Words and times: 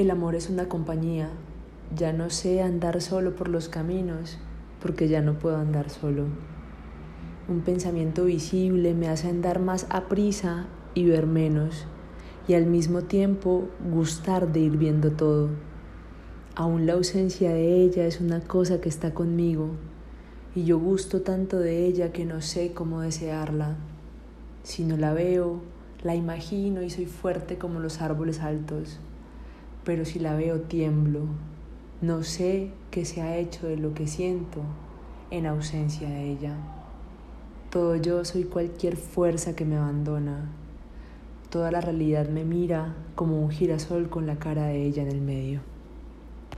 El 0.00 0.10
amor 0.10 0.34
es 0.34 0.48
una 0.48 0.66
compañía. 0.66 1.28
Ya 1.94 2.14
no 2.14 2.30
sé 2.30 2.62
andar 2.62 3.02
solo 3.02 3.36
por 3.36 3.48
los 3.48 3.68
caminos 3.68 4.38
porque 4.80 5.08
ya 5.08 5.20
no 5.20 5.38
puedo 5.38 5.58
andar 5.58 5.90
solo. 5.90 6.24
Un 7.50 7.60
pensamiento 7.60 8.24
visible 8.24 8.94
me 8.94 9.10
hace 9.10 9.28
andar 9.28 9.60
más 9.60 9.86
a 9.90 10.08
prisa 10.08 10.68
y 10.94 11.04
ver 11.04 11.26
menos 11.26 11.86
y 12.48 12.54
al 12.54 12.64
mismo 12.64 13.02
tiempo 13.02 13.68
gustar 13.92 14.50
de 14.50 14.60
ir 14.60 14.78
viendo 14.78 15.10
todo. 15.10 15.50
Aún 16.54 16.86
la 16.86 16.94
ausencia 16.94 17.52
de 17.52 17.82
ella 17.82 18.06
es 18.06 18.22
una 18.22 18.40
cosa 18.40 18.80
que 18.80 18.88
está 18.88 19.12
conmigo 19.12 19.68
y 20.54 20.64
yo 20.64 20.78
gusto 20.78 21.20
tanto 21.20 21.58
de 21.58 21.84
ella 21.84 22.10
que 22.10 22.24
no 22.24 22.40
sé 22.40 22.72
cómo 22.72 23.02
desearla. 23.02 23.76
Si 24.62 24.82
no 24.82 24.96
la 24.96 25.12
veo, 25.12 25.60
la 26.02 26.14
imagino 26.14 26.80
y 26.82 26.88
soy 26.88 27.04
fuerte 27.04 27.58
como 27.58 27.80
los 27.80 28.00
árboles 28.00 28.40
altos 28.40 28.98
pero 29.84 30.04
si 30.04 30.18
la 30.18 30.34
veo 30.34 30.60
tiemblo. 30.62 31.22
No 32.00 32.22
sé 32.22 32.70
qué 32.90 33.04
se 33.04 33.22
ha 33.22 33.36
hecho 33.36 33.66
de 33.66 33.76
lo 33.76 33.94
que 33.94 34.06
siento 34.06 34.60
en 35.30 35.46
ausencia 35.46 36.08
de 36.08 36.30
ella. 36.30 36.56
Todo 37.70 37.96
yo 37.96 38.24
soy 38.24 38.44
cualquier 38.44 38.96
fuerza 38.96 39.54
que 39.54 39.64
me 39.64 39.76
abandona. 39.76 40.50
Toda 41.50 41.70
la 41.70 41.80
realidad 41.80 42.28
me 42.28 42.44
mira 42.44 42.96
como 43.14 43.40
un 43.40 43.50
girasol 43.50 44.08
con 44.08 44.26
la 44.26 44.38
cara 44.38 44.66
de 44.66 44.84
ella 44.84 45.02
en 45.02 45.08
el 45.08 45.20
medio. 45.20 45.60